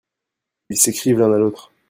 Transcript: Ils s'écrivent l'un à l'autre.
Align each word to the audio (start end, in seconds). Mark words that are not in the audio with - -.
Ils 0.71 0.79
s'écrivent 0.79 1.19
l'un 1.19 1.31
à 1.31 1.37
l'autre. 1.37 1.71